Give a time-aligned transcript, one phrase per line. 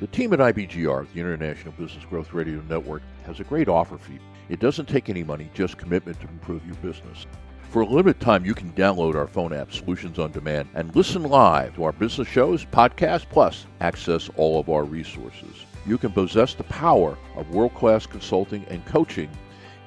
[0.00, 4.12] The team at IBGR, the International Business Growth Radio Network, has a great offer for
[4.12, 4.18] you.
[4.48, 7.26] It doesn't take any money, just commitment to improve your business.
[7.70, 11.22] For a limited time, you can download our phone app, Solutions on Demand, and listen
[11.22, 15.64] live to our business shows, podcasts, plus access all of our resources.
[15.86, 19.30] You can possess the power of world class consulting and coaching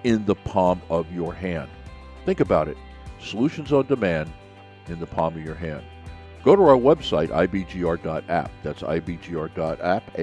[0.03, 1.69] in the palm of your hand.
[2.25, 2.77] Think about it
[3.19, 4.31] Solutions on Demand
[4.87, 5.83] in the palm of your hand.
[6.45, 8.51] Go to our website, ibgr.app.
[8.61, 10.17] That's ibgr.app, app,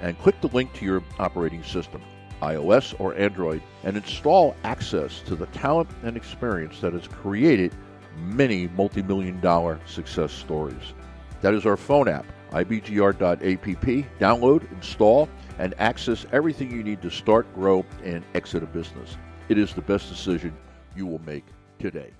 [0.00, 2.00] and click the link to your operating system,
[2.40, 7.74] iOS or Android, and install access to the talent and experience that has created
[8.16, 10.94] many multi million dollar success stories.
[11.40, 13.40] That is our phone app, ibgr.app.
[14.20, 15.28] Download, install,
[15.58, 19.16] and access everything you need to start, grow, and exit a business.
[19.48, 20.56] It is the best decision
[20.94, 21.46] you will make
[21.80, 22.12] today.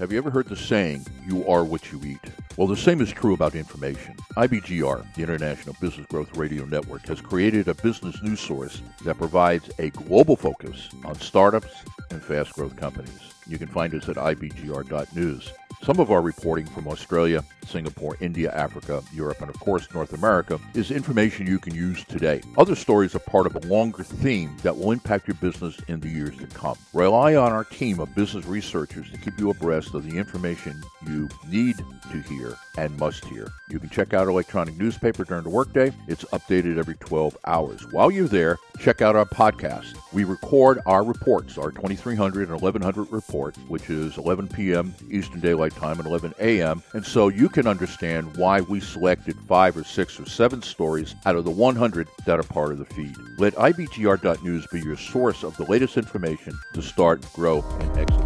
[0.00, 2.18] Have you ever heard the saying, you are what you eat?
[2.56, 4.16] Well, the same is true about information.
[4.36, 9.70] IBGR, the International Business Growth Radio Network, has created a business news source that provides
[9.78, 13.34] a global focus on startups and fast growth companies.
[13.46, 15.52] You can find us at ibgr.news.
[15.84, 20.58] Some of our reporting from Australia, Singapore, India, Africa, Europe, and of course North America
[20.72, 22.40] is information you can use today.
[22.56, 26.08] Other stories are part of a longer theme that will impact your business in the
[26.08, 26.78] years to come.
[26.94, 31.28] Rely on our team of business researchers to keep you abreast of the information you
[31.50, 31.76] need
[32.10, 33.48] to hear and must hear.
[33.68, 35.92] You can check out our electronic newspaper during the workday.
[36.08, 37.86] It's updated every 12 hours.
[37.92, 39.96] While you're there, check out our podcast.
[40.12, 44.94] We record our reports, our 2300 and 1100 report, which is 11 p.m.
[45.10, 46.82] Eastern Daylight Time at 11 a.m.
[46.92, 51.36] And so you can understand why we selected five or six or seven stories out
[51.36, 53.16] of the 100 that are part of the feed.
[53.38, 58.23] Let IBGR.news be your source of the latest information to start, grow, and exit.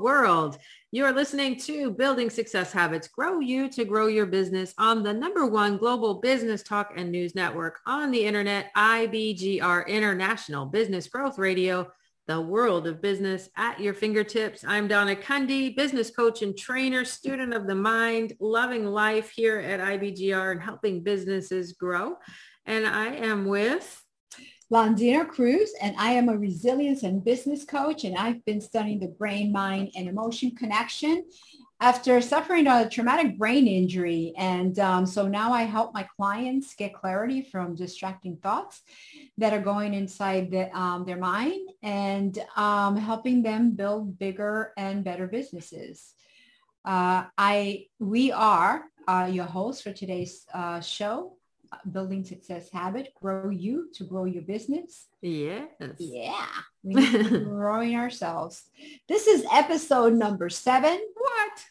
[0.00, 0.58] World,
[0.92, 5.12] you are listening to Building Success Habits Grow You to Grow Your Business on the
[5.12, 11.38] number one global business talk and news network on the internet, IBGR International Business Growth
[11.38, 11.90] Radio,
[12.26, 14.64] the world of business at your fingertips.
[14.66, 19.80] I'm Donna Kunde, business coach and trainer, student of the mind, loving life here at
[19.80, 22.16] IBGR and helping businesses grow.
[22.66, 24.03] And I am with
[24.72, 29.08] Londina Cruz, and I am a resilience and business coach, and I've been studying the
[29.08, 31.24] brain, mind, and emotion connection
[31.80, 34.32] after suffering a traumatic brain injury.
[34.38, 38.80] And um, so now I help my clients get clarity from distracting thoughts
[39.36, 45.04] that are going inside the, um, their mind and um, helping them build bigger and
[45.04, 46.14] better businesses.
[46.86, 51.36] Uh, I, we are uh, your hosts for today's uh, show
[51.90, 55.06] building success habit, grow you to grow your business.
[55.20, 55.68] Yes.
[55.98, 56.46] Yeah.
[56.82, 58.62] We're growing ourselves.
[59.08, 61.00] This is episode number seven.
[61.14, 61.64] What?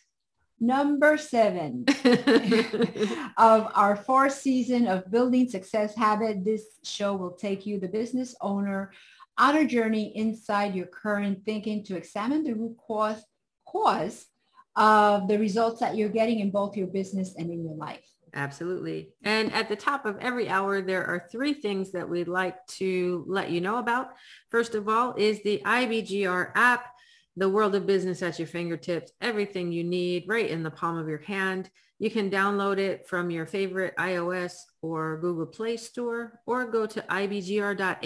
[0.60, 1.86] Number seven
[3.38, 6.46] of our fourth season of Building Success Habit.
[6.46, 8.92] This show will take you, the business owner,
[9.38, 13.24] on a journey inside your current thinking to examine the root cause,
[13.68, 14.26] cause
[14.76, 18.13] of the results that you're getting in both your business and in your life.
[18.36, 19.14] Absolutely.
[19.24, 23.24] And at the top of every hour, there are three things that we'd like to
[23.28, 24.14] let you know about.
[24.50, 26.88] First of all is the IBGR app,
[27.38, 31.08] the world of business at your fingertips, everything you need right in the palm of
[31.08, 31.70] your hand.
[32.00, 37.02] You can download it from your favorite iOS or Google Play Store or go to
[37.02, 38.04] ibgr.app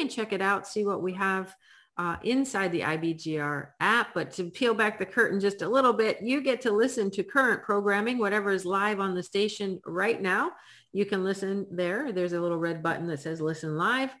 [0.00, 1.54] and check it out, see what we have
[2.00, 4.14] uh, inside the IBGR app.
[4.14, 7.22] But to peel back the curtain just a little bit, you get to listen to
[7.22, 10.52] current programming, whatever is live on the station right now.
[10.94, 12.10] You can listen there.
[12.10, 14.14] There's a little red button that says listen live.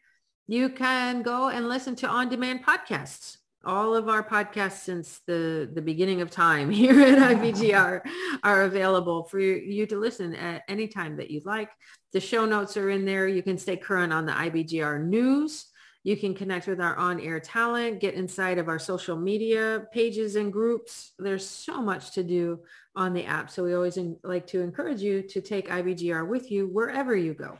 [0.46, 3.38] You can go and listen to on-demand podcasts.
[3.64, 8.02] All of our podcasts since the, the beginning of time here at IBGR
[8.42, 11.70] are available for you to listen at any time that you'd like.
[12.12, 13.26] The show notes are in there.
[13.26, 15.69] You can stay current on the IBGR news
[16.02, 20.52] you can connect with our on-air talent, get inside of our social media pages and
[20.52, 21.12] groups.
[21.18, 22.60] There's so much to do
[22.96, 23.50] on the app.
[23.50, 27.34] So we always in, like to encourage you to take IBGR with you wherever you
[27.34, 27.58] go.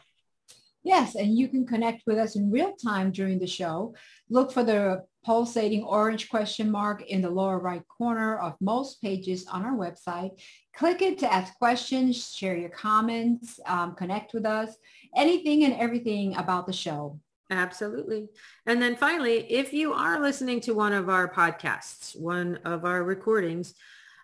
[0.82, 3.94] Yes, and you can connect with us in real time during the show.
[4.30, 9.46] Look for the pulsating orange question mark in the lower right corner of most pages
[9.46, 10.30] on our website.
[10.74, 14.74] Click it to ask questions, share your comments, um, connect with us,
[15.14, 17.20] anything and everything about the show.
[17.50, 18.28] Absolutely.
[18.66, 23.02] And then finally, if you are listening to one of our podcasts, one of our
[23.02, 23.74] recordings,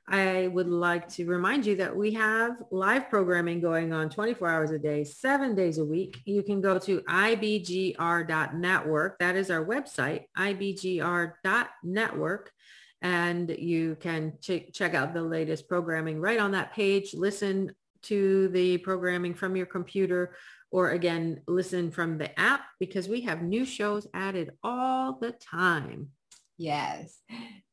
[0.09, 4.71] I would like to remind you that we have live programming going on 24 hours
[4.71, 6.21] a day, seven days a week.
[6.25, 9.19] You can go to ibgr.network.
[9.19, 12.53] That is our website, ibgr.network.
[13.03, 17.13] And you can ch- check out the latest programming right on that page.
[17.13, 20.37] Listen to the programming from your computer
[20.71, 26.11] or again, listen from the app because we have new shows added all the time.
[26.59, 27.19] Yes.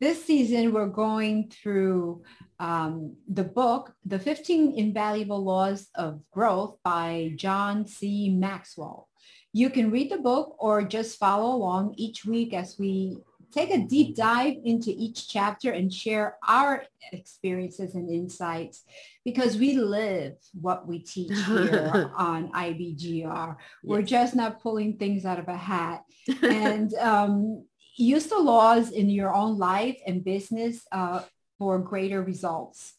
[0.01, 2.23] This season, we're going through
[2.59, 8.29] um, the book, The 15 Invaluable Laws of Growth by John C.
[8.29, 9.07] Maxwell.
[9.53, 13.17] You can read the book or just follow along each week as we
[13.53, 18.83] take a deep dive into each chapter and share our experiences and insights
[19.23, 23.55] because we live what we teach here on IBGR.
[23.83, 24.09] We're yes.
[24.09, 26.03] just not pulling things out of a hat.
[26.41, 27.65] And um,
[27.95, 31.21] use the laws in your own life and business uh,
[31.57, 32.93] for greater results.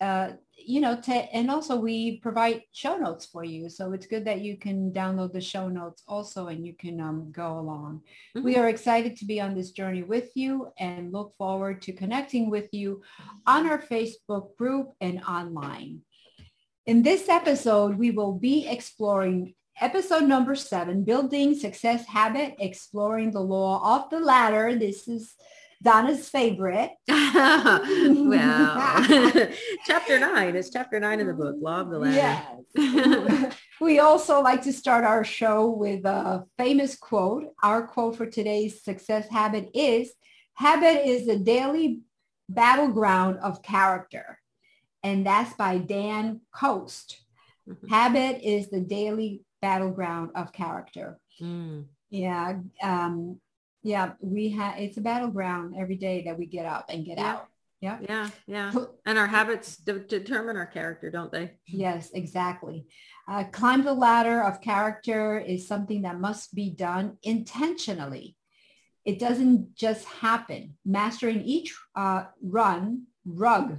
[0.00, 3.68] Uh, you know, to, and also we provide show notes for you.
[3.70, 7.30] So it's good that you can download the show notes also and you can um,
[7.32, 8.02] go along.
[8.36, 8.44] Mm-hmm.
[8.44, 12.50] We are excited to be on this journey with you and look forward to connecting
[12.50, 13.02] with you
[13.46, 16.02] on our Facebook group and online.
[16.86, 23.40] In this episode, we will be exploring episode number seven, Building Success Habit, Exploring the
[23.40, 24.76] Law of the Ladder.
[24.76, 25.34] This is
[25.82, 26.90] Donna's favorite.
[27.08, 27.42] well,
[29.86, 32.64] chapter nine is chapter nine in the book, Law of the Land.
[32.74, 33.54] Yes.
[33.80, 37.52] we also like to start our show with a famous quote.
[37.62, 40.12] Our quote for today's success habit is,
[40.54, 42.00] habit is the daily
[42.48, 44.38] battleground of character.
[45.02, 47.16] And that's by Dan Coats.
[47.68, 47.88] Mm-hmm.
[47.88, 51.20] Habit is the daily battleground of character.
[51.40, 51.84] Mm.
[52.10, 52.58] Yeah.
[52.82, 53.40] Um,
[53.82, 54.12] yeah.
[54.20, 57.32] We have, it's a battleground every day that we get up and get yeah.
[57.32, 57.48] out.
[57.80, 57.98] Yeah.
[58.00, 58.30] Yeah.
[58.46, 58.72] Yeah.
[59.06, 61.52] And our habits de- determine our character, don't they?
[61.66, 62.86] Yes, exactly.
[63.28, 68.36] Uh, climb the ladder of character is something that must be done intentionally.
[69.04, 70.76] It doesn't just happen.
[70.84, 73.78] Mastering each uh, run, rug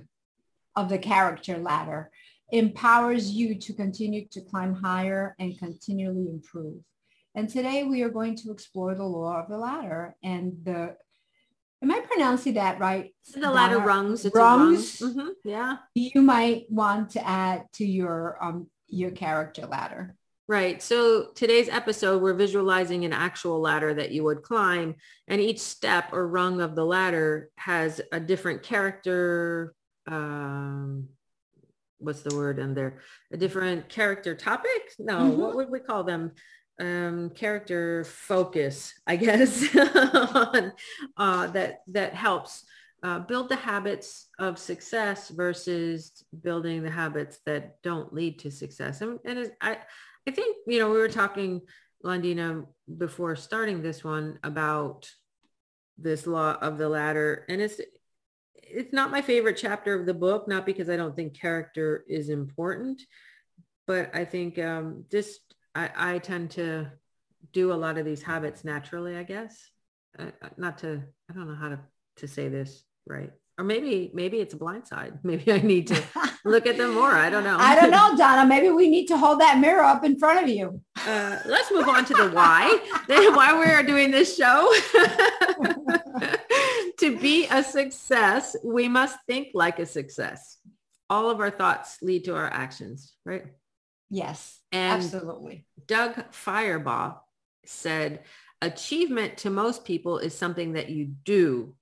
[0.76, 2.10] of the character ladder
[2.52, 6.82] empowers you to continue to climb higher and continually improve.
[7.36, 10.96] And today we are going to explore the law of the ladder and the,
[11.82, 13.14] am I pronouncing that right?
[13.34, 14.26] The ladder rungs.
[14.26, 15.00] It's rungs.
[15.00, 15.30] Mm-hmm.
[15.46, 15.78] Yeah.
[15.94, 20.16] You might want to add to your, um, your character ladder.
[20.48, 20.82] Right.
[20.82, 24.96] So today's episode, we're visualizing an actual ladder that you would climb
[25.28, 29.76] and each step or rung of the ladder has a different character,
[30.08, 31.10] um,
[32.00, 33.00] what's the word in there?
[33.32, 34.94] A different character topic?
[34.98, 35.40] No, mm-hmm.
[35.40, 36.32] what would we call them?
[36.80, 40.72] Um, character focus, I guess, on,
[41.18, 42.64] uh, that that helps
[43.04, 49.02] uh, build the habits of success versus building the habits that don't lead to success.
[49.02, 49.78] And, and I,
[50.28, 51.62] I think you know we were talking,
[52.04, 52.66] Londina,
[52.98, 55.10] before starting this one about
[55.98, 57.82] this law of the ladder, and it's
[58.72, 62.30] it's not my favorite chapter of the book, not because I don't think character is
[62.30, 63.02] important,
[63.88, 65.40] but I think um, just
[65.76, 66.88] I, I tend to
[67.54, 69.58] do a lot of these habits naturally, I guess.
[70.18, 71.80] Uh, not to, I don't know how to,
[72.18, 73.32] to say this right.
[73.58, 75.20] Or maybe, maybe it's a blind side.
[75.24, 76.02] Maybe I need to
[76.46, 77.12] look at them more.
[77.12, 77.58] I don't know.
[77.60, 78.48] I don't know, Donna.
[78.48, 80.82] Maybe we need to hold that mirror up in front of you.
[81.06, 82.80] Uh, let's move on to the why.
[83.08, 84.74] why we are doing this show.
[87.00, 90.58] to be a success, we must think like a success.
[91.10, 93.46] All of our thoughts lead to our actions, right?
[94.10, 95.66] Yes, and absolutely.
[95.86, 97.18] Doug Firebaugh
[97.66, 98.24] said,
[98.62, 101.76] achievement to most people is something that you do.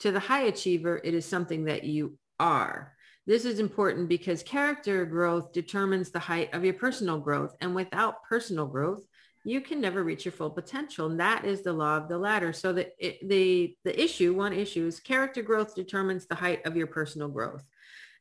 [0.00, 2.94] To the high achiever, it is something that you are.
[3.26, 7.54] This is important because character growth determines the height of your personal growth.
[7.60, 9.02] And without personal growth,
[9.44, 11.10] you can never reach your full potential.
[11.10, 12.52] And that is the law of the ladder.
[12.52, 12.88] So the,
[13.22, 17.64] the, the issue, one issue is character growth determines the height of your personal growth.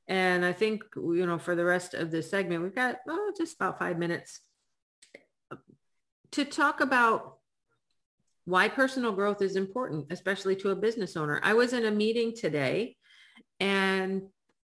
[0.08, 3.56] And I think, you know, for the rest of this segment, we've got oh, just
[3.56, 4.40] about five minutes
[6.32, 7.38] to talk about
[8.46, 11.40] why personal growth is important, especially to a business owner.
[11.44, 12.96] I was in a meeting today
[13.60, 14.24] and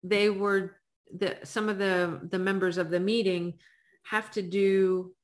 [0.02, 0.76] they were
[1.14, 3.54] the some of the the members of the meeting
[4.04, 5.14] have to do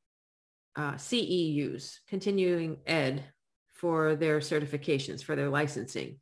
[0.76, 3.24] uh, CEUs, continuing ed,
[3.72, 6.18] for their certifications, for their licensing.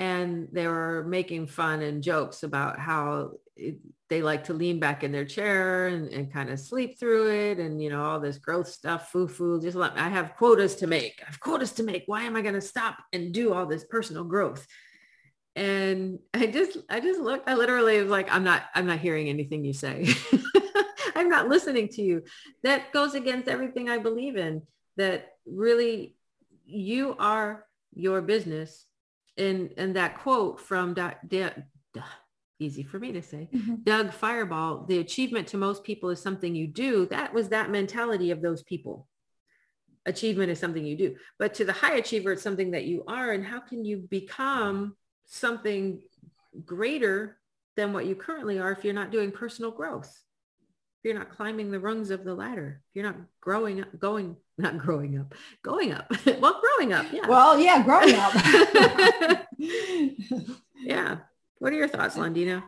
[0.00, 3.76] And they were making fun and jokes about how it,
[4.08, 7.58] they like to lean back in their chair and, and kind of sleep through it
[7.58, 10.88] and, you know, all this growth stuff, foo-foo, just let me, I have quotas to
[10.88, 11.20] make.
[11.22, 12.02] I have quotas to make.
[12.06, 14.66] Why am I going to stop and do all this personal growth?
[15.54, 19.28] And I just, I just looked, I literally was like, I'm not, I'm not hearing
[19.28, 20.08] anything you say.
[21.14, 22.22] I'm not listening to you.
[22.64, 24.62] That goes against everything I believe in
[24.96, 26.16] that really
[26.64, 27.64] you are
[27.94, 28.86] your business.
[29.36, 31.50] And, and that quote from da, da,
[32.58, 33.76] easy for me to say, mm-hmm.
[33.84, 37.06] Doug Firebaugh, the achievement to most people is something you do.
[37.06, 39.08] That was that mentality of those people.
[40.06, 41.16] Achievement is something you do.
[41.38, 43.32] But to the high achiever, it's something that you are.
[43.32, 44.94] And how can you become
[45.26, 46.02] something
[46.64, 47.38] greater
[47.76, 50.12] than what you currently are if you're not doing personal growth?
[51.00, 54.36] If you're not climbing the rungs of the ladder, if you're not growing up, going,
[54.58, 56.12] not growing up, going up.
[56.40, 57.06] well, growing up.
[57.10, 57.26] Yeah.
[57.26, 58.34] Well, yeah, growing up.
[60.76, 61.16] yeah.
[61.58, 62.62] What are your thoughts, Londina?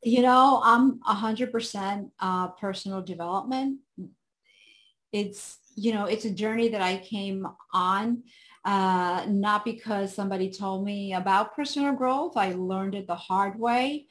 [0.00, 3.80] You know, I'm a hundred percent uh, personal development.
[5.12, 8.22] It's, you know, it's a journey that I came on,
[8.64, 12.36] uh, not because somebody told me about personal growth.
[12.36, 14.06] I learned it the hard way.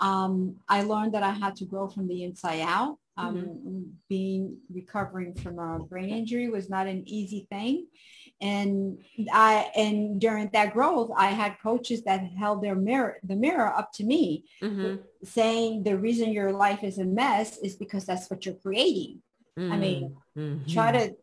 [0.00, 2.98] Um, I learned that I had to grow from the inside out.
[3.16, 3.80] Um, mm-hmm.
[4.08, 7.86] Being recovering from a brain injury was not an easy thing,
[8.40, 8.98] and
[9.30, 13.92] I and during that growth, I had coaches that held their mirror the mirror up
[13.94, 15.02] to me, mm-hmm.
[15.22, 19.20] saying the reason your life is a mess is because that's what you're creating.
[19.58, 19.72] Mm-hmm.
[19.72, 20.72] I mean, mm-hmm.
[20.72, 21.14] try to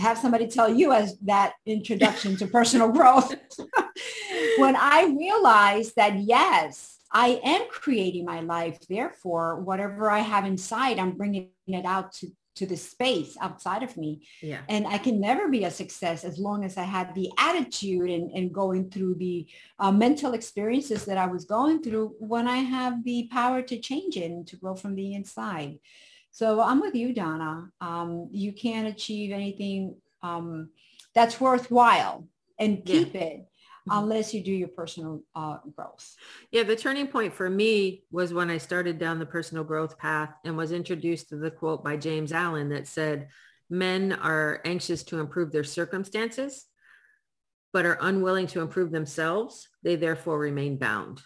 [0.00, 3.32] have somebody tell you as that introduction to personal growth.
[4.58, 8.78] when I realized that yes, I am creating my life.
[8.88, 13.96] Therefore, whatever I have inside, I'm bringing it out to, to the space outside of
[13.96, 14.26] me.
[14.42, 14.60] Yeah.
[14.68, 18.30] And I can never be a success as long as I had the attitude and,
[18.32, 19.46] and going through the
[19.78, 24.16] uh, mental experiences that I was going through when I have the power to change
[24.16, 25.78] it and to grow from the inside.
[26.30, 27.70] So I'm with you, Donna.
[27.80, 30.70] Um, you can't achieve anything um,
[31.14, 33.20] that's worthwhile and keep yeah.
[33.20, 33.48] it.
[33.90, 36.14] Unless you do your personal uh, growth.
[36.50, 40.30] Yeah, the turning point for me was when I started down the personal growth path
[40.44, 43.28] and was introduced to the quote by James Allen that said,
[43.70, 46.66] men are anxious to improve their circumstances,
[47.72, 49.68] but are unwilling to improve themselves.
[49.82, 51.20] They therefore remain bound.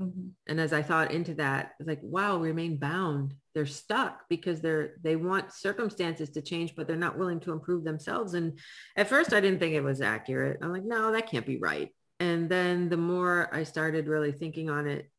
[0.00, 0.28] Mm-hmm.
[0.46, 3.34] And as I thought into that, it's like, wow, remain bound.
[3.54, 7.82] They're stuck because they're they want circumstances to change, but they're not willing to improve
[7.82, 8.34] themselves.
[8.34, 8.58] And
[8.96, 10.58] at first I didn't think it was accurate.
[10.62, 14.70] I'm like, no, that can't be right and then the more I started really thinking
[14.70, 15.10] on it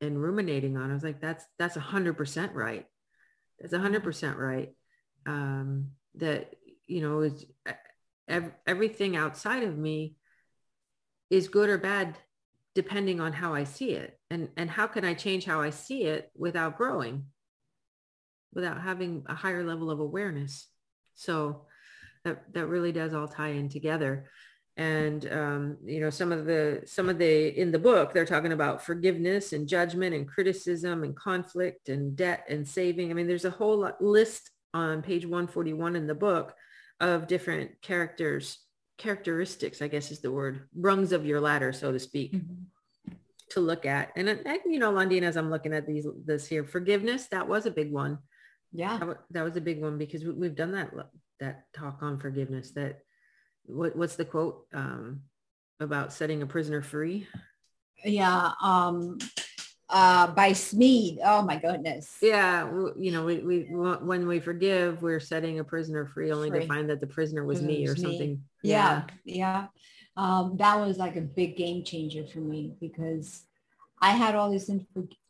[0.00, 2.86] and ruminating on, it, I was like, that's that's a hundred percent right.
[3.60, 4.70] That's a hundred percent right.
[5.26, 6.54] Um, that
[6.86, 7.44] you know is
[8.28, 10.16] ev- everything outside of me
[11.30, 12.16] is good or bad
[12.74, 16.04] depending on how I see it, and and how can I change how I see
[16.04, 17.26] it without growing,
[18.52, 20.66] without having a higher level of awareness.
[21.14, 21.66] So
[22.24, 24.28] that that really does all tie in together
[24.78, 28.52] and um, you know some of the some of the in the book they're talking
[28.52, 33.10] about forgiveness and judgment and criticism and conflict and debt and saving.
[33.10, 36.54] I mean there's a whole list on page 141 in the book
[37.00, 38.58] of different characters
[38.98, 43.14] characteristics i guess is the word rungs of your ladder so to speak mm-hmm.
[43.48, 44.10] to look at.
[44.16, 47.66] And I, you know londina as i'm looking at these this here forgiveness that was
[47.66, 48.18] a big one.
[48.72, 48.98] Yeah.
[48.98, 50.92] That, that was a big one because we, we've done that
[51.40, 53.00] that talk on forgiveness that
[53.68, 55.22] what, what's the quote um,
[55.80, 57.26] about setting a prisoner free?
[58.04, 58.52] Yeah.
[58.62, 59.18] Um,
[59.90, 61.18] uh, by Smead.
[61.24, 62.16] Oh my goodness.
[62.20, 62.70] Yeah.
[62.96, 66.60] You know, we, we, when we forgive, we're setting a prisoner free only free.
[66.60, 68.42] to find that the prisoner was me or something.
[68.62, 69.04] Yeah.
[69.24, 69.36] Yeah.
[69.36, 69.66] yeah.
[70.16, 73.46] Um, that was like a big game changer for me because
[74.00, 74.70] I had all this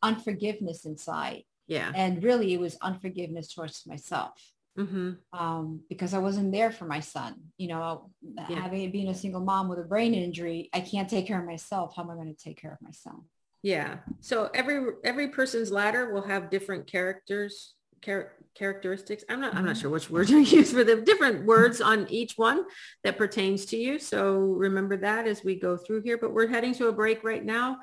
[0.02, 1.45] unforgiveness inside.
[1.66, 1.92] Yeah.
[1.95, 4.33] And really it was unforgiveness towards myself
[4.78, 5.38] mm-hmm.
[5.38, 7.35] um, because I wasn't there for my son.
[7.56, 8.61] You know, yeah.
[8.61, 11.94] having being a single mom with a brain injury, I can't take care of myself.
[11.97, 13.23] How am I going to take care of my son?
[13.62, 13.99] Yeah.
[14.20, 19.25] So every every person's ladder will have different characters, char- characteristics.
[19.28, 19.54] I'm not.
[19.54, 19.82] I'm not mm-hmm.
[19.82, 22.64] sure which words are use for the different words on each one
[23.02, 23.99] that pertains to you.
[23.99, 26.18] So remember that as we go through here.
[26.18, 27.78] But we're heading to a break right now.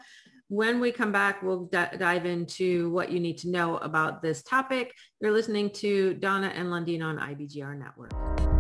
[0.48, 4.44] When we come back, we'll d- dive into what you need to know about this
[4.44, 4.94] topic.
[5.20, 8.55] You're listening to Donna and Lundin on IBGR Network.